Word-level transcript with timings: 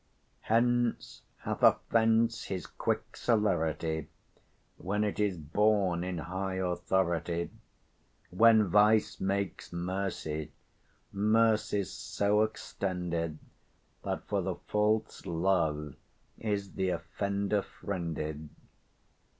Hence 0.39 1.21
hath 1.41 1.61
offence 1.61 2.45
his 2.45 2.65
quick 2.65 3.15
celerity, 3.15 4.07
105 4.77 4.83
When 4.87 5.03
it 5.03 5.19
is 5.19 5.37
borne 5.37 6.03
in 6.03 6.17
high 6.17 6.55
authority: 6.55 7.51
When 8.31 8.67
vice 8.67 9.19
makes 9.19 9.71
mercy, 9.71 10.53
mercy's 11.13 11.91
so 11.91 12.41
extended, 12.41 13.37
That 14.03 14.25
for 14.25 14.41
the 14.41 14.55
fault's 14.55 15.27
love 15.27 15.93
is 16.39 16.73
the 16.73 16.89
offender 16.89 17.61
friended. 17.61 18.49